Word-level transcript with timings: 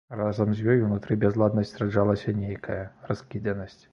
Разам 0.19 0.53
з 0.59 0.63
ёй 0.71 0.79
унутры 0.85 1.17
бязладнасць 1.25 1.75
раджалася 1.83 2.35
нейкая, 2.41 2.81
раскіданасць. 3.13 3.81